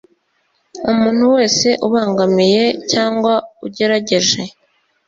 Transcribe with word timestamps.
umuntu 0.91 1.23
wese 1.35 1.67
ubangamiye 1.87 2.63
cyangwa 2.91 3.33
ugerageje 3.65 4.41